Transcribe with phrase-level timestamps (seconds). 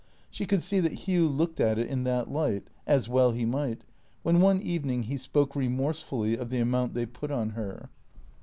[0.31, 3.83] She could see that Hugh looked at it in that light (as well he might)
[4.23, 7.87] when one evening he spoke remorsefully of the amount they put on her.